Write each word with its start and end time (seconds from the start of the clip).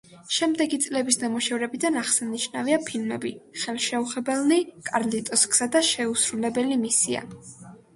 შემდეგი 0.35 0.77
წლების 0.85 1.19
ნამუშევრებიდან 1.23 1.99
აღსანიშნავია 2.03 2.81
ფილმები 2.89 3.35
„ხელშეუხებელნი“, 3.67 4.61
„კარლიტოს 4.91 5.49
გზა“ 5.55 5.73
და 5.79 5.87
„შეუსრულებელი 5.95 6.85
მისია“. 6.87 7.29